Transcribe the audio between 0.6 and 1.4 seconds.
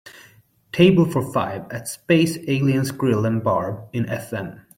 table for